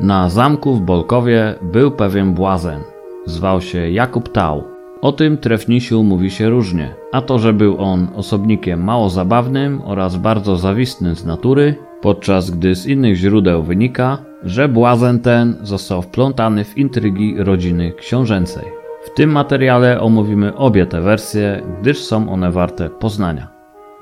Na 0.00 0.28
zamku 0.28 0.74
w 0.74 0.80
Bolkowie 0.80 1.54
był 1.62 1.90
pewien 1.90 2.34
błazen. 2.34 2.80
Zwał 3.26 3.60
się 3.60 3.90
Jakub 3.90 4.32
Tał. 4.32 4.64
O 5.00 5.12
tym 5.12 5.38
trefnisiu 5.38 6.02
mówi 6.02 6.30
się 6.30 6.50
różnie, 6.50 6.94
a 7.12 7.20
to, 7.20 7.38
że 7.38 7.52
był 7.52 7.78
on 7.78 8.08
osobnikiem 8.14 8.84
mało 8.84 9.10
zabawnym 9.10 9.82
oraz 9.84 10.16
bardzo 10.16 10.56
zawistnym 10.56 11.14
z 11.14 11.24
natury, 11.24 11.74
podczas 12.00 12.50
gdy 12.50 12.74
z 12.74 12.86
innych 12.86 13.16
źródeł 13.16 13.62
wynika, 13.62 14.18
że 14.42 14.68
błazen 14.68 15.20
ten 15.20 15.56
został 15.62 16.02
wplątany 16.02 16.64
w 16.64 16.78
intrygi 16.78 17.34
rodziny 17.38 17.92
książęcej. 17.92 18.64
W 19.04 19.14
tym 19.14 19.30
materiale 19.30 20.00
omówimy 20.00 20.56
obie 20.56 20.86
te 20.86 21.00
wersje, 21.00 21.62
gdyż 21.80 21.98
są 21.98 22.32
one 22.32 22.50
warte 22.50 22.90
poznania. 22.90 23.51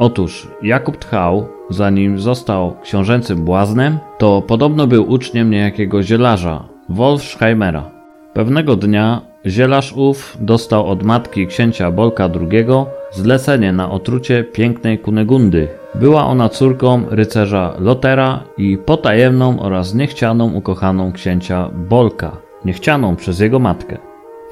Otóż 0.00 0.48
Jakub 0.62 0.96
Tchał, 0.96 1.48
zanim 1.70 2.18
został 2.18 2.76
książęcym 2.82 3.44
błaznem, 3.44 3.98
to 4.18 4.42
podobno 4.42 4.86
był 4.86 5.10
uczniem 5.10 5.50
niejakiego 5.50 6.02
zielarza, 6.02 6.64
Wolfsheimera. 6.88 7.90
Pewnego 8.32 8.76
dnia 8.76 9.20
zielarz 9.46 9.92
ów 9.96 10.36
dostał 10.40 10.86
od 10.86 11.02
matki 11.02 11.46
księcia 11.46 11.90
Bolka 11.90 12.30
II 12.40 12.66
zlecenie 13.10 13.72
na 13.72 13.90
otrucie 13.90 14.44
pięknej 14.44 14.98
Kunegundy. 14.98 15.68
Była 15.94 16.26
ona 16.26 16.48
córką 16.48 17.02
rycerza 17.10 17.74
Lotera 17.78 18.40
i 18.58 18.78
potajemną 18.78 19.60
oraz 19.60 19.94
niechcianą 19.94 20.52
ukochaną 20.52 21.12
księcia 21.12 21.70
Bolka, 21.88 22.36
niechcianą 22.64 23.16
przez 23.16 23.40
jego 23.40 23.58
matkę. 23.58 23.98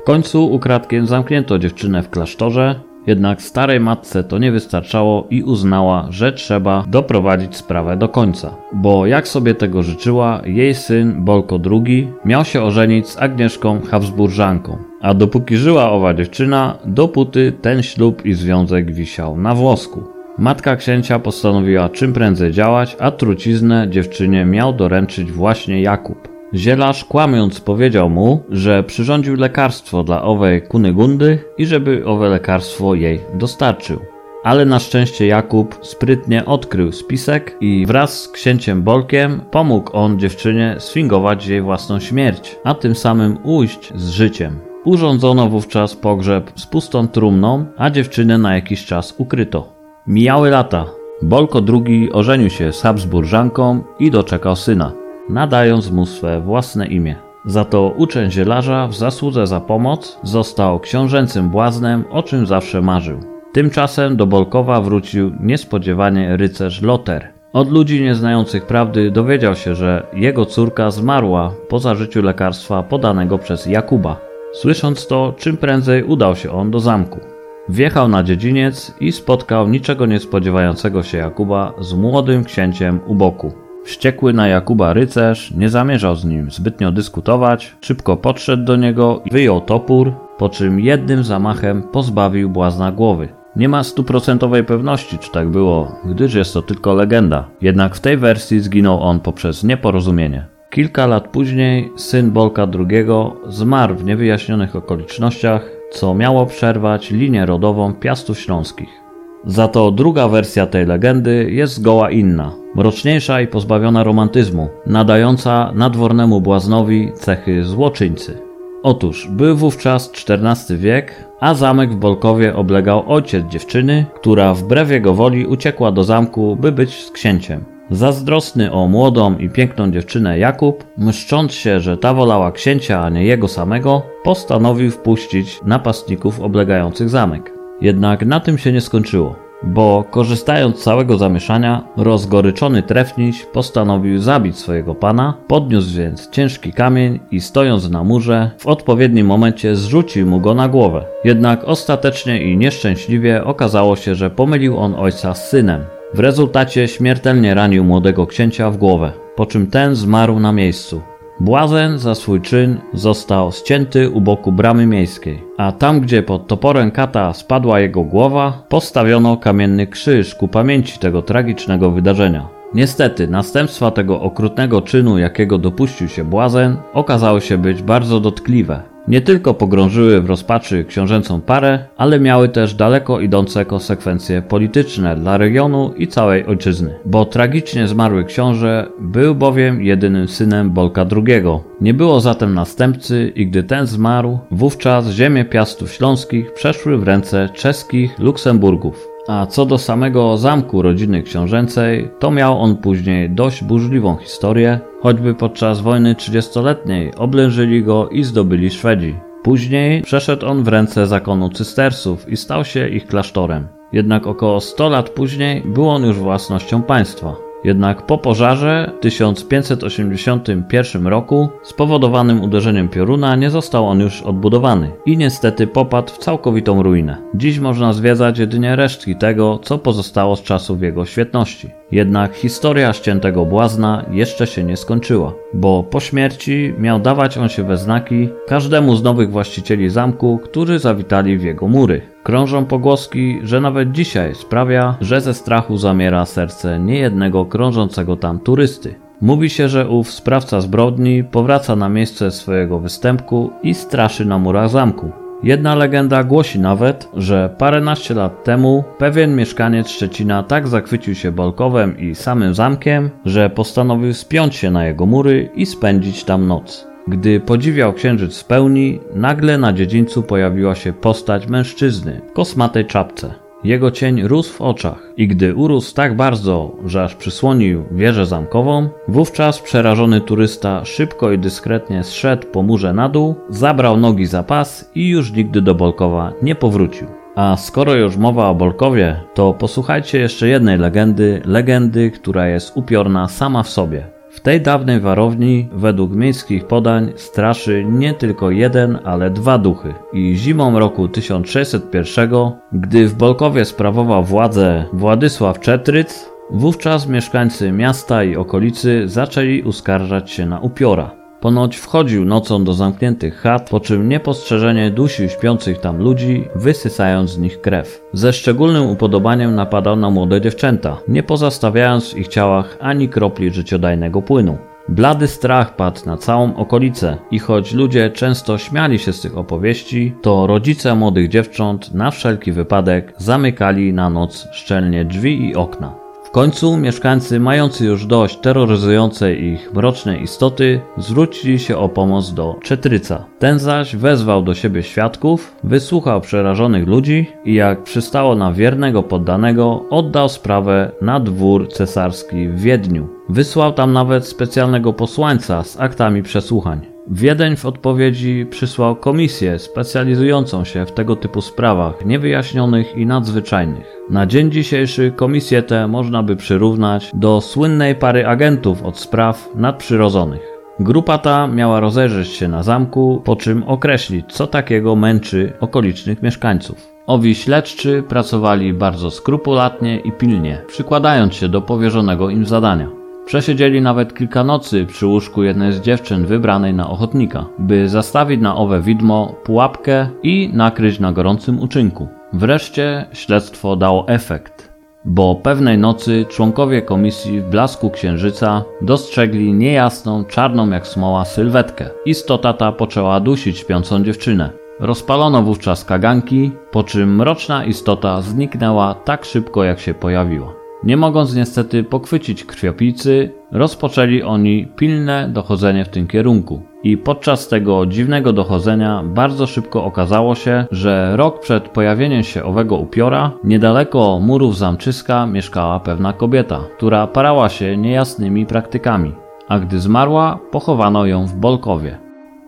W 0.00 0.02
końcu 0.02 0.52
ukradkiem 0.52 1.06
zamknięto 1.06 1.58
dziewczynę 1.58 2.02
w 2.02 2.10
klasztorze, 2.10 2.80
jednak 3.08 3.42
starej 3.42 3.80
matce 3.80 4.24
to 4.24 4.38
nie 4.38 4.52
wystarczało 4.52 5.26
i 5.30 5.42
uznała, 5.42 6.06
że 6.10 6.32
trzeba 6.32 6.84
doprowadzić 6.88 7.56
sprawę 7.56 7.96
do 7.96 8.08
końca. 8.08 8.54
Bo 8.72 9.06
jak 9.06 9.28
sobie 9.28 9.54
tego 9.54 9.82
życzyła, 9.82 10.42
jej 10.44 10.74
syn 10.74 11.24
Bolko 11.24 11.60
II 11.70 12.08
miał 12.24 12.44
się 12.44 12.62
ożenić 12.62 13.08
z 13.08 13.18
Agnieszką 13.18 13.80
Habsburżanką. 13.80 14.78
A 15.00 15.14
dopóki 15.14 15.56
żyła 15.56 15.90
owa 15.90 16.14
dziewczyna, 16.14 16.78
dopóty 16.84 17.52
ten 17.62 17.82
ślub 17.82 18.26
i 18.26 18.34
związek 18.34 18.92
wisiał 18.92 19.36
na 19.36 19.54
włosku. 19.54 20.02
Matka 20.38 20.76
księcia 20.76 21.18
postanowiła 21.18 21.88
czym 21.88 22.12
prędzej 22.12 22.52
działać, 22.52 22.96
a 23.00 23.10
truciznę 23.10 23.86
dziewczynie 23.90 24.44
miał 24.44 24.72
doręczyć 24.72 25.32
właśnie 25.32 25.82
Jakub. 25.82 26.37
Zielarz 26.54 27.04
kłamiąc 27.04 27.60
powiedział 27.60 28.10
mu, 28.10 28.42
że 28.50 28.82
przyrządził 28.82 29.36
lekarstwo 29.36 30.04
dla 30.04 30.22
owej 30.22 30.62
Kunygundy 30.62 31.38
i 31.58 31.66
żeby 31.66 32.02
owe 32.06 32.28
lekarstwo 32.28 32.94
jej 32.94 33.20
dostarczył. 33.34 34.00
Ale 34.44 34.64
na 34.64 34.78
szczęście 34.78 35.26
Jakub 35.26 35.78
sprytnie 35.82 36.44
odkrył 36.44 36.92
spisek 36.92 37.56
i 37.60 37.86
wraz 37.86 38.20
z 38.20 38.28
księciem 38.28 38.82
Bolkiem 38.82 39.40
pomógł 39.50 39.96
on 39.96 40.18
dziewczynie 40.18 40.76
sfingować 40.78 41.46
jej 41.46 41.62
własną 41.62 42.00
śmierć, 42.00 42.56
a 42.64 42.74
tym 42.74 42.94
samym 42.94 43.38
ujść 43.44 43.92
z 43.94 44.08
życiem. 44.08 44.58
Urządzono 44.84 45.48
wówczas 45.48 45.96
pogrzeb 45.96 46.52
z 46.54 46.66
pustą 46.66 47.08
trumną, 47.08 47.64
a 47.76 47.90
dziewczynę 47.90 48.38
na 48.38 48.54
jakiś 48.54 48.86
czas 48.86 49.14
ukryto. 49.18 49.72
Mijały 50.06 50.50
lata. 50.50 50.86
Bolko 51.22 51.62
II 51.86 52.12
ożenił 52.12 52.50
się 52.50 52.72
z 52.72 52.82
Habsburżanką 52.82 53.82
i 53.98 54.10
doczekał 54.10 54.56
syna 54.56 55.07
nadając 55.28 55.90
mu 55.90 56.06
swe 56.06 56.40
własne 56.40 56.86
imię. 56.86 57.16
Za 57.46 57.64
to 57.64 57.94
uczeń 57.96 58.30
zielarza 58.30 58.86
w 58.86 58.94
zasłudze 58.94 59.46
za 59.46 59.60
pomoc 59.60 60.18
został 60.22 60.80
książęcym 60.80 61.48
błaznem, 61.48 62.04
o 62.10 62.22
czym 62.22 62.46
zawsze 62.46 62.82
marzył. 62.82 63.20
Tymczasem 63.52 64.16
do 64.16 64.26
Bolkowa 64.26 64.80
wrócił 64.80 65.32
niespodziewanie 65.40 66.36
rycerz 66.36 66.82
Loter. 66.82 67.28
Od 67.52 67.70
ludzi 67.70 68.02
nieznających 68.02 68.66
prawdy 68.66 69.10
dowiedział 69.10 69.54
się, 69.54 69.74
że 69.74 70.06
jego 70.12 70.46
córka 70.46 70.90
zmarła 70.90 71.52
po 71.68 71.78
zażyciu 71.78 72.22
lekarstwa 72.22 72.82
podanego 72.82 73.38
przez 73.38 73.66
Jakuba. 73.66 74.16
Słysząc 74.52 75.06
to, 75.06 75.34
czym 75.38 75.56
prędzej 75.56 76.04
udał 76.04 76.36
się 76.36 76.50
on 76.50 76.70
do 76.70 76.80
zamku. 76.80 77.20
Wjechał 77.68 78.08
na 78.08 78.22
dziedziniec 78.22 78.94
i 79.00 79.12
spotkał 79.12 79.68
niczego 79.68 80.06
nie 80.06 80.20
spodziewającego 80.20 81.02
się 81.02 81.18
Jakuba 81.18 81.72
z 81.80 81.94
młodym 81.94 82.44
księciem 82.44 83.00
u 83.06 83.14
boku. 83.14 83.67
Wściekły 83.88 84.32
na 84.32 84.48
Jakuba 84.48 84.92
rycerz 84.92 85.50
nie 85.50 85.68
zamierzał 85.68 86.16
z 86.16 86.24
nim 86.24 86.50
zbytnio 86.50 86.92
dyskutować, 86.92 87.76
szybko 87.80 88.16
podszedł 88.16 88.64
do 88.64 88.76
niego 88.76 89.22
i 89.24 89.30
wyjął 89.30 89.60
topór, 89.60 90.12
po 90.38 90.48
czym 90.48 90.80
jednym 90.80 91.24
zamachem 91.24 91.82
pozbawił 91.82 92.50
błazna 92.50 92.92
głowy. 92.92 93.28
Nie 93.56 93.68
ma 93.68 93.84
stuprocentowej 93.84 94.64
pewności, 94.64 95.18
czy 95.18 95.30
tak 95.30 95.48
było, 95.48 95.92
gdyż 96.04 96.34
jest 96.34 96.54
to 96.54 96.62
tylko 96.62 96.94
legenda. 96.94 97.48
Jednak 97.60 97.94
w 97.94 98.00
tej 98.00 98.16
wersji 98.16 98.60
zginął 98.60 99.02
on 99.02 99.20
poprzez 99.20 99.64
nieporozumienie. 99.64 100.46
Kilka 100.70 101.06
lat 101.06 101.28
później 101.28 101.92
syn 101.96 102.30
Bolka 102.30 102.62
II 102.62 103.06
zmarł 103.46 103.94
w 103.94 104.04
niewyjaśnionych 104.04 104.76
okolicznościach, 104.76 105.70
co 105.92 106.14
miało 106.14 106.46
przerwać 106.46 107.10
linię 107.10 107.46
rodową 107.46 107.94
Piastów 107.94 108.40
Śląskich. 108.40 109.07
Za 109.48 109.68
to 109.68 109.90
druga 109.90 110.28
wersja 110.28 110.66
tej 110.66 110.86
legendy 110.86 111.50
jest 111.50 111.74
zgoła 111.74 112.10
inna, 112.10 112.52
mroczniejsza 112.74 113.40
i 113.40 113.46
pozbawiona 113.46 114.04
romantyzmu, 114.04 114.68
nadająca 114.86 115.72
nadwornemu 115.74 116.40
błaznowi 116.40 117.12
cechy 117.14 117.64
złoczyńcy. 117.64 118.38
Otóż 118.82 119.28
był 119.30 119.56
wówczas 119.56 120.12
XIV 120.28 120.78
wiek, 120.78 121.24
a 121.40 121.54
zamek 121.54 121.92
w 121.92 121.96
Bolkowie 121.96 122.56
oblegał 122.56 123.12
ojciec 123.12 123.46
dziewczyny, 123.46 124.06
która 124.14 124.54
wbrew 124.54 124.90
jego 124.90 125.14
woli 125.14 125.46
uciekła 125.46 125.92
do 125.92 126.04
zamku, 126.04 126.56
by 126.56 126.72
być 126.72 127.04
z 127.04 127.10
księciem. 127.10 127.64
Zazdrosny 127.90 128.72
o 128.72 128.88
młodą 128.88 129.38
i 129.38 129.48
piękną 129.48 129.90
dziewczynę 129.90 130.38
Jakub, 130.38 130.84
mszcząc 130.98 131.52
się, 131.52 131.80
że 131.80 131.96
ta 131.96 132.14
wolała 132.14 132.52
księcia, 132.52 133.04
a 133.04 133.10
nie 133.10 133.24
jego 133.24 133.48
samego, 133.48 134.02
postanowił 134.24 134.90
wpuścić 134.90 135.60
napastników 135.64 136.40
oblegających 136.40 137.08
zamek. 137.08 137.57
Jednak 137.80 138.26
na 138.26 138.40
tym 138.40 138.58
się 138.58 138.72
nie 138.72 138.80
skończyło, 138.80 139.36
bo 139.62 140.04
korzystając 140.10 140.78
z 140.78 140.82
całego 140.82 141.18
zamieszania, 141.18 141.84
rozgoryczony 141.96 142.82
trefniś 142.82 143.44
postanowił 143.52 144.18
zabić 144.18 144.58
swojego 144.58 144.94
pana, 144.94 145.34
podniósł 145.48 145.96
więc 145.96 146.30
ciężki 146.30 146.72
kamień 146.72 147.20
i 147.30 147.40
stojąc 147.40 147.90
na 147.90 148.04
murze, 148.04 148.50
w 148.58 148.66
odpowiednim 148.66 149.26
momencie 149.26 149.76
zrzucił 149.76 150.26
mu 150.26 150.40
go 150.40 150.54
na 150.54 150.68
głowę. 150.68 151.04
Jednak 151.24 151.64
ostatecznie 151.64 152.42
i 152.42 152.56
nieszczęśliwie 152.56 153.44
okazało 153.44 153.96
się, 153.96 154.14
że 154.14 154.30
pomylił 154.30 154.78
on 154.78 154.94
ojca 154.94 155.34
z 155.34 155.48
synem. 155.48 155.84
W 156.14 156.20
rezultacie 156.20 156.88
śmiertelnie 156.88 157.54
ranił 157.54 157.84
młodego 157.84 158.26
księcia 158.26 158.70
w 158.70 158.76
głowę, 158.76 159.12
po 159.36 159.46
czym 159.46 159.66
ten 159.66 159.94
zmarł 159.94 160.40
na 160.40 160.52
miejscu. 160.52 161.02
Błazen 161.40 161.98
za 161.98 162.14
swój 162.14 162.40
czyn 162.40 162.78
został 162.92 163.52
ścięty 163.52 164.10
u 164.10 164.20
boku 164.20 164.52
bramy 164.52 164.86
miejskiej, 164.86 165.42
a 165.56 165.72
tam 165.72 166.00
gdzie 166.00 166.22
pod 166.22 166.46
toporem 166.46 166.90
kata 166.90 167.32
spadła 167.32 167.80
jego 167.80 168.04
głowa, 168.04 168.62
postawiono 168.68 169.36
kamienny 169.36 169.86
krzyż 169.86 170.34
ku 170.34 170.48
pamięci 170.48 170.98
tego 170.98 171.22
tragicznego 171.22 171.90
wydarzenia. 171.90 172.48
Niestety, 172.74 173.28
następstwa 173.28 173.90
tego 173.90 174.20
okrutnego 174.20 174.82
czynu, 174.82 175.18
jakiego 175.18 175.58
dopuścił 175.58 176.08
się 176.08 176.24
Błazen, 176.24 176.76
okazały 176.92 177.40
się 177.40 177.58
być 177.58 177.82
bardzo 177.82 178.20
dotkliwe 178.20 178.97
nie 179.08 179.20
tylko 179.20 179.54
pogrążyły 179.54 180.20
w 180.20 180.26
rozpaczy 180.26 180.84
książęcą 180.84 181.40
parę, 181.40 181.78
ale 181.96 182.20
miały 182.20 182.48
też 182.48 182.74
daleko 182.74 183.20
idące 183.20 183.64
konsekwencje 183.64 184.42
polityczne 184.42 185.16
dla 185.16 185.38
regionu 185.38 185.92
i 185.96 186.08
całej 186.08 186.46
ojczyzny. 186.46 186.94
Bo 187.04 187.24
tragicznie 187.24 187.88
zmarły 187.88 188.24
książę 188.24 188.86
był 189.00 189.34
bowiem 189.34 189.82
jedynym 189.82 190.28
synem 190.28 190.70
Bolka 190.70 191.06
II. 191.16 191.42
Nie 191.80 191.94
było 191.94 192.20
zatem 192.20 192.54
następcy 192.54 193.32
i 193.34 193.46
gdy 193.46 193.62
ten 193.62 193.86
zmarł, 193.86 194.38
wówczas 194.50 195.10
ziemie 195.10 195.44
Piastów 195.44 195.92
Śląskich 195.92 196.52
przeszły 196.52 196.98
w 196.98 197.02
ręce 197.02 197.48
czeskich 197.54 198.18
Luksemburgów. 198.18 199.17
A 199.28 199.46
co 199.46 199.66
do 199.66 199.78
samego 199.78 200.36
zamku 200.36 200.82
rodziny 200.82 201.22
książęcej, 201.22 202.10
to 202.18 202.30
miał 202.30 202.60
on 202.60 202.76
później 202.76 203.30
dość 203.30 203.64
burzliwą 203.64 204.16
historię, 204.16 204.80
choćby 205.02 205.34
podczas 205.34 205.80
wojny 205.80 206.14
trzydziestoletniej 206.14 207.14
oblężyli 207.14 207.82
go 207.82 208.08
i 208.08 208.24
zdobyli 208.24 208.70
Szwedzi. 208.70 209.14
Później 209.42 210.02
przeszedł 210.02 210.46
on 210.46 210.62
w 210.62 210.68
ręce 210.68 211.06
zakonu 211.06 211.50
cystersów 211.50 212.28
i 212.28 212.36
stał 212.36 212.64
się 212.64 212.88
ich 212.88 213.06
klasztorem. 213.06 213.68
Jednak 213.92 214.26
około 214.26 214.60
100 214.60 214.88
lat 214.88 215.10
później 215.10 215.62
był 215.66 215.88
on 215.88 216.04
już 216.04 216.16
własnością 216.16 216.82
państwa. 216.82 217.47
Jednak 217.64 218.06
po 218.06 218.18
pożarze 218.18 218.92
w 218.98 219.00
1581 219.00 221.06
roku 221.06 221.48
spowodowanym 221.62 222.42
uderzeniem 222.42 222.88
pioruna 222.88 223.36
nie 223.36 223.50
został 223.50 223.86
on 223.86 224.00
już 224.00 224.22
odbudowany 224.22 224.90
i 225.06 225.16
niestety 225.16 225.66
popadł 225.66 226.12
w 226.12 226.18
całkowitą 226.18 226.82
ruinę. 226.82 227.16
Dziś 227.34 227.58
można 227.58 227.92
zwiedzać 227.92 228.38
jedynie 228.38 228.76
resztki 228.76 229.16
tego, 229.16 229.58
co 229.62 229.78
pozostało 229.78 230.36
z 230.36 230.42
czasów 230.42 230.82
jego 230.82 231.04
świetności. 231.04 231.70
Jednak 231.92 232.34
historia 232.34 232.92
ściętego 232.92 233.44
błazna 233.44 234.04
jeszcze 234.10 234.46
się 234.46 234.64
nie 234.64 234.76
skończyła, 234.76 235.32
bo 235.54 235.82
po 235.82 236.00
śmierci 236.00 236.74
miał 236.78 237.00
dawać 237.00 237.38
on 237.38 237.48
się 237.48 237.62
we 237.62 237.76
znaki 237.76 238.28
każdemu 238.46 238.96
z 238.96 239.02
nowych 239.02 239.30
właścicieli 239.30 239.90
zamku, 239.90 240.40
którzy 240.44 240.78
zawitali 240.78 241.38
w 241.38 241.42
jego 241.42 241.68
mury. 241.68 242.02
Krążą 242.22 242.64
pogłoski, 242.64 243.38
że 243.42 243.60
nawet 243.60 243.92
dzisiaj 243.92 244.34
sprawia, 244.34 244.96
że 245.00 245.20
ze 245.20 245.34
strachu 245.34 245.76
zamiera 245.76 246.26
serce 246.26 246.80
niejednego 246.80 247.44
krążącego 247.44 248.16
tam 248.16 248.40
turysty. 248.40 248.94
Mówi 249.20 249.50
się, 249.50 249.68
że 249.68 249.88
ów 249.88 250.10
sprawca 250.10 250.60
zbrodni 250.60 251.24
powraca 251.24 251.76
na 251.76 251.88
miejsce 251.88 252.30
swojego 252.30 252.78
występku 252.78 253.50
i 253.62 253.74
straszy 253.74 254.24
na 254.24 254.38
murach 254.38 254.70
zamku. 254.70 255.27
Jedna 255.42 255.74
legenda 255.74 256.24
głosi 256.24 256.58
nawet, 256.58 257.08
że 257.16 257.54
paręnaście 257.58 258.14
lat 258.14 258.44
temu 258.44 258.84
pewien 258.98 259.36
mieszkaniec 259.36 259.88
Szczecina 259.88 260.42
tak 260.42 260.68
zachwycił 260.68 261.14
się 261.14 261.32
Bolkowem 261.32 261.98
i 261.98 262.14
samym 262.14 262.54
zamkiem, 262.54 263.10
że 263.24 263.50
postanowił 263.50 264.14
spiąć 264.14 264.56
się 264.56 264.70
na 264.70 264.86
jego 264.86 265.06
mury 265.06 265.50
i 265.54 265.66
spędzić 265.66 266.24
tam 266.24 266.46
noc. 266.46 266.88
Gdy 267.08 267.40
podziwiał 267.40 267.92
księżyc 267.92 268.40
w 268.40 268.44
pełni, 268.44 269.00
nagle 269.14 269.58
na 269.58 269.72
dziedzińcu 269.72 270.22
pojawiła 270.22 270.74
się 270.74 270.92
postać 270.92 271.46
mężczyzny 271.46 272.20
w 272.30 272.32
kosmatej 272.32 272.86
czapce. 272.86 273.47
Jego 273.64 273.90
cień 273.90 274.22
rósł 274.22 274.52
w 274.52 274.60
oczach 274.60 275.12
i 275.16 275.28
gdy 275.28 275.54
urósł 275.54 275.94
tak 275.94 276.16
bardzo, 276.16 276.76
że 276.86 277.04
aż 277.04 277.14
przysłonił 277.14 277.84
wieżę 277.90 278.26
zamkową, 278.26 278.88
wówczas 279.08 279.60
przerażony 279.60 280.20
turysta 280.20 280.84
szybko 280.84 281.32
i 281.32 281.38
dyskretnie 281.38 282.04
zszedł 282.04 282.46
po 282.46 282.62
murze 282.62 282.92
na 282.92 283.08
dół, 283.08 283.34
zabrał 283.48 283.96
nogi 283.96 284.26
za 284.26 284.42
pas 284.42 284.90
i 284.94 285.08
już 285.08 285.32
nigdy 285.32 285.62
do 285.62 285.74
Bolkowa 285.74 286.32
nie 286.42 286.54
powrócił. 286.54 287.06
A 287.36 287.56
skoro 287.56 287.94
już 287.94 288.16
mowa 288.16 288.48
o 288.48 288.54
Bolkowie, 288.54 289.20
to 289.34 289.54
posłuchajcie 289.54 290.18
jeszcze 290.18 290.48
jednej 290.48 290.78
legendy, 290.78 291.42
legendy, 291.44 292.10
która 292.10 292.48
jest 292.48 292.76
upiorna 292.76 293.28
sama 293.28 293.62
w 293.62 293.68
sobie. 293.68 294.17
W 294.30 294.40
tej 294.40 294.60
dawnej 294.60 295.00
warowni, 295.00 295.68
według 295.72 296.12
miejskich 296.12 296.66
podań, 296.66 297.12
straszy 297.16 297.84
nie 297.88 298.14
tylko 298.14 298.50
jeden, 298.50 298.98
ale 299.04 299.30
dwa 299.30 299.58
duchy. 299.58 299.94
I 300.12 300.36
zimą 300.36 300.78
roku 300.78 301.08
1601, 301.08 302.30
gdy 302.72 303.08
w 303.08 303.14
Bolkowie 303.14 303.64
sprawował 303.64 304.24
władzę 304.24 304.84
Władysław 304.92 305.60
Czetryc, 305.60 306.30
wówczas 306.50 307.08
mieszkańcy 307.08 307.72
miasta 307.72 308.24
i 308.24 308.36
okolicy 308.36 309.08
zaczęli 309.08 309.62
uskarżać 309.62 310.30
się 310.30 310.46
na 310.46 310.60
upiora. 310.60 311.17
Ponoć 311.40 311.76
wchodził 311.76 312.24
nocą 312.24 312.64
do 312.64 312.74
zamkniętych 312.74 313.40
chat, 313.40 313.70
po 313.70 313.80
czym 313.80 314.08
niepostrzeżenie 314.08 314.90
dusił 314.90 315.28
śpiących 315.28 315.78
tam 315.78 315.98
ludzi, 315.98 316.44
wysysając 316.54 317.30
z 317.30 317.38
nich 317.38 317.60
krew. 317.60 318.02
Ze 318.12 318.32
szczególnym 318.32 318.86
upodobaniem 318.86 319.54
napadał 319.54 319.96
na 319.96 320.10
młode 320.10 320.40
dziewczęta, 320.40 320.96
nie 321.08 321.22
pozostawiając 321.22 322.14
w 322.14 322.18
ich 322.18 322.28
ciałach 322.28 322.76
ani 322.80 323.08
kropli 323.08 323.50
życiodajnego 323.50 324.22
płynu. 324.22 324.58
Blady 324.88 325.26
strach 325.26 325.76
padł 325.76 326.00
na 326.06 326.16
całą 326.16 326.56
okolicę 326.56 327.16
i 327.30 327.38
choć 327.38 327.72
ludzie 327.72 328.10
często 328.10 328.58
śmiali 328.58 328.98
się 328.98 329.12
z 329.12 329.20
tych 329.20 329.38
opowieści, 329.38 330.14
to 330.22 330.46
rodzice 330.46 330.94
młodych 330.94 331.28
dziewcząt 331.28 331.94
na 331.94 332.10
wszelki 332.10 332.52
wypadek 332.52 333.14
zamykali 333.16 333.92
na 333.92 334.10
noc 334.10 334.48
szczelnie 334.52 335.04
drzwi 335.04 335.48
i 335.48 335.54
okna. 335.54 336.07
W 336.28 336.30
końcu 336.30 336.76
mieszkańcy, 336.76 337.40
mający 337.40 337.84
już 337.84 338.06
dość 338.06 338.36
terroryzującej 338.36 339.44
ich 339.44 339.72
mrocznej 339.72 340.22
istoty, 340.22 340.80
zwrócili 340.98 341.58
się 341.58 341.78
o 341.78 341.88
pomoc 341.88 342.34
do 342.34 342.56
Czetryca. 342.62 343.24
Ten 343.38 343.58
zaś 343.58 343.96
wezwał 343.96 344.42
do 344.42 344.54
siebie 344.54 344.82
świadków, 344.82 345.56
wysłuchał 345.64 346.20
przerażonych 346.20 346.86
ludzi 346.86 347.26
i 347.44 347.54
jak 347.54 347.82
przystało 347.82 348.34
na 348.34 348.52
wiernego 348.52 349.02
poddanego, 349.02 349.84
oddał 349.90 350.28
sprawę 350.28 350.92
na 351.02 351.20
dwór 351.20 351.68
cesarski 351.68 352.48
w 352.48 352.60
Wiedniu. 352.60 353.08
Wysłał 353.28 353.72
tam 353.72 353.92
nawet 353.92 354.26
specjalnego 354.26 354.92
posłańca 354.92 355.62
z 355.62 355.80
aktami 355.80 356.22
przesłuchań. 356.22 356.97
Wiedeń 357.10 357.56
w 357.56 357.66
odpowiedzi 357.66 358.46
przysłał 358.50 358.96
komisję 358.96 359.58
specjalizującą 359.58 360.64
się 360.64 360.86
w 360.86 360.92
tego 360.92 361.16
typu 361.16 361.40
sprawach 361.40 362.04
niewyjaśnionych 362.04 362.96
i 362.96 363.06
nadzwyczajnych. 363.06 363.96
Na 364.10 364.26
dzień 364.26 364.52
dzisiejszy 364.52 365.12
komisję 365.16 365.62
tę 365.62 365.88
można 365.88 366.22
by 366.22 366.36
przyrównać 366.36 367.10
do 367.14 367.40
słynnej 367.40 367.94
pary 367.94 368.26
agentów 368.26 368.82
od 368.82 368.98
spraw 368.98 369.48
nadprzyrodzonych. 369.54 370.42
Grupa 370.80 371.18
ta 371.18 371.46
miała 371.46 371.80
rozejrzeć 371.80 372.28
się 372.28 372.48
na 372.48 372.62
zamku, 372.62 373.22
po 373.24 373.36
czym 373.36 373.62
określić, 373.62 374.26
co 374.32 374.46
takiego 374.46 374.96
męczy 374.96 375.52
okolicznych 375.60 376.22
mieszkańców. 376.22 376.88
Owi 377.06 377.34
śledczy 377.34 378.02
pracowali 378.08 378.72
bardzo 378.72 379.10
skrupulatnie 379.10 380.00
i 380.00 380.12
pilnie, 380.12 380.62
przykładając 380.66 381.34
się 381.34 381.48
do 381.48 381.62
powierzonego 381.62 382.30
im 382.30 382.46
zadania. 382.46 382.97
Przesiedzieli 383.28 383.80
nawet 383.80 384.14
kilka 384.14 384.44
nocy 384.44 384.86
przy 384.86 385.06
łóżku 385.06 385.42
jednej 385.42 385.72
z 385.72 385.80
dziewczyn 385.80 386.26
wybranej 386.26 386.74
na 386.74 386.90
ochotnika, 386.90 387.44
by 387.58 387.88
zastawić 387.88 388.40
na 388.40 388.56
owe 388.56 388.80
widmo 388.80 389.34
pułapkę 389.44 390.08
i 390.22 390.50
nakryć 390.52 391.00
na 391.00 391.12
gorącym 391.12 391.60
uczynku. 391.60 392.08
Wreszcie 392.32 393.06
śledztwo 393.12 393.76
dało 393.76 394.08
efekt, 394.08 394.72
bo 395.04 395.34
pewnej 395.34 395.78
nocy 395.78 396.26
członkowie 396.28 396.82
komisji 396.82 397.40
w 397.40 397.50
blasku 397.50 397.90
księżyca 397.90 398.64
dostrzegli 398.82 399.52
niejasną, 399.52 400.24
czarną 400.24 400.70
jak 400.70 400.86
smoła 400.86 401.24
sylwetkę. 401.24 401.90
Istota 402.06 402.52
ta 402.52 402.72
poczęła 402.72 403.20
dusić 403.20 403.58
śpiącą 403.58 404.04
dziewczynę. 404.04 404.50
Rozpalono 404.80 405.42
wówczas 405.42 405.84
kaganki, 405.84 406.52
po 406.70 406.84
czym 406.84 407.16
mroczna 407.16 407.64
istota 407.64 408.22
zniknęła 408.22 408.94
tak 408.94 409.24
szybko 409.24 409.64
jak 409.64 409.80
się 409.80 409.94
pojawiła. 409.94 410.57
Nie 410.84 410.96
mogąc 410.96 411.34
niestety 411.34 411.84
pochwycić 411.84 412.44
krwiopijcy, 412.44 413.32
rozpoczęli 413.52 414.22
oni 414.22 414.66
pilne 414.76 415.28
dochodzenie 415.32 415.84
w 415.84 415.88
tym 415.88 416.06
kierunku. 416.06 416.62
I 416.82 416.96
podczas 416.96 417.48
tego 417.48 417.86
dziwnego 417.86 418.32
dochodzenia 418.32 419.02
bardzo 419.04 419.46
szybko 419.46 419.84
okazało 419.84 420.34
się, 420.34 420.66
że 420.70 421.16
rok 421.16 421.40
przed 421.40 421.68
pojawieniem 421.68 422.22
się 422.22 422.44
owego 422.44 422.76
upiora, 422.76 423.30
niedaleko 423.44 424.20
murów 424.22 424.58
zamczyska 424.58 425.26
mieszkała 425.26 425.80
pewna 425.80 426.12
kobieta, 426.12 426.60
która 426.76 427.06
parała 427.06 427.48
się 427.48 427.76
niejasnymi 427.76 428.46
praktykami, 428.46 429.14
a 429.48 429.58
gdy 429.58 429.78
zmarła, 429.78 430.38
pochowano 430.50 431.06
ją 431.06 431.26
w 431.26 431.34
Bolkowie. 431.34 431.98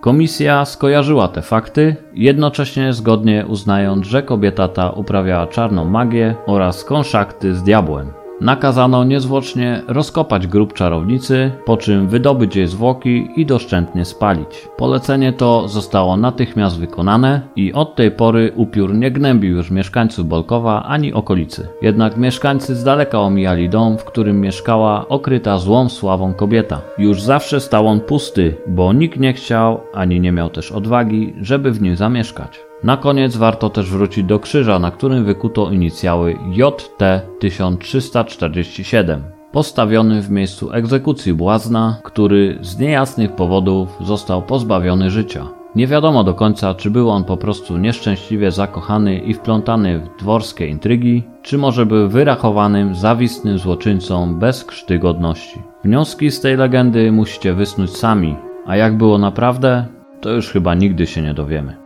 Komisja 0.01 0.65
skojarzyła 0.65 1.29
te 1.29 1.43
fakty, 1.43 1.97
jednocześnie 2.15 2.93
zgodnie 2.93 3.45
uznając, 3.49 4.07
że 4.07 4.23
kobieta 4.23 4.69
ta 4.69 4.91
uprawiała 4.91 5.47
czarną 5.47 5.85
magię 5.85 6.35
oraz 6.47 6.85
konszakty 6.85 7.55
z 7.55 7.63
diabłem. 7.63 8.20
Nakazano 8.41 9.05
niezwłocznie 9.05 9.83
rozkopać 9.89 10.47
grób 10.47 10.73
czarownicy, 10.73 11.51
po 11.65 11.77
czym 11.77 12.09
wydobyć 12.09 12.57
jej 12.57 12.67
zwłoki 12.67 13.29
i 13.37 13.47
doszczętnie 13.47 14.05
spalić. 14.05 14.69
Polecenie 14.77 15.33
to 15.33 15.69
zostało 15.69 16.17
natychmiast 16.17 16.79
wykonane 16.79 17.41
i 17.57 17.73
od 17.73 17.97
tej 17.97 18.11
pory 18.11 18.53
upiór 18.57 18.95
nie 18.95 19.11
gnębił 19.11 19.57
już 19.57 19.71
mieszkańców 19.71 20.27
Bolkowa 20.27 20.83
ani 20.83 21.13
okolicy. 21.13 21.69
Jednak 21.83 22.17
mieszkańcy 22.17 22.77
z 22.77 22.85
daleka 22.85 23.21
omijali 23.21 23.69
dom, 23.69 23.99
w 23.99 24.05
którym 24.05 24.41
mieszkała 24.41 25.09
okryta 25.09 25.59
złą 25.59 25.89
sławą 25.89 26.35
kobieta. 26.35 26.81
Już 26.99 27.23
zawsze 27.23 27.61
stał 27.61 27.87
on 27.87 28.01
pusty, 28.01 28.57
bo 28.67 28.93
nikt 28.93 29.21
nie 29.21 29.33
chciał 29.33 29.81
ani 29.95 30.21
nie 30.21 30.33
miał 30.33 30.51
też 30.51 30.73
odwagi, 30.73 31.35
żeby 31.41 31.73
w 31.73 31.83
nim 31.83 31.97
zamieszkać. 31.97 32.70
Na 32.85 32.97
koniec 32.97 33.37
warto 33.37 33.71
też 33.71 33.91
wrócić 33.91 34.25
do 34.25 34.39
krzyża, 34.39 34.79
na 34.79 34.91
którym 34.91 35.25
wykuto 35.25 35.71
inicjały 35.71 36.37
JT 36.53 37.23
1347, 37.41 39.23
postawiony 39.53 40.23
w 40.23 40.31
miejscu 40.31 40.73
egzekucji 40.73 41.35
błazna, 41.35 42.01
który 42.05 42.59
z 42.61 42.79
niejasnych 42.79 43.33
powodów 43.33 43.89
został 44.01 44.43
pozbawiony 44.43 45.11
życia. 45.11 45.47
Nie 45.77 45.87
wiadomo 45.87 46.25
do 46.25 46.35
końca, 46.35 46.75
czy 46.75 46.91
był 46.91 47.11
on 47.11 47.25
po 47.25 47.37
prostu 47.37 47.79
nieszczęśliwie 47.79 48.51
zakochany 48.51 49.19
i 49.19 49.35
wplątany 49.35 49.99
w 49.99 50.21
dworskie 50.21 50.67
intrygi, 50.67 51.23
czy 51.43 51.59
może 51.59 51.87
był 51.87 52.09
wyrachowanym, 52.09 52.95
zawistnym 52.95 53.59
złoczyńcą 53.59 54.35
bez 54.35 54.65
krzty 54.65 54.99
godności. 54.99 55.63
Wnioski 55.85 56.31
z 56.31 56.41
tej 56.41 56.57
legendy 56.57 57.13
musicie 57.13 57.55
wysnuć 57.55 57.97
sami, 57.97 58.37
a 58.67 58.77
jak 58.77 58.97
było 58.97 59.19
naprawdę, 59.19 59.87
to 60.21 60.31
już 60.31 60.49
chyba 60.49 60.75
nigdy 60.75 61.07
się 61.07 61.23
nie 61.23 61.35
dowiemy. 61.35 61.80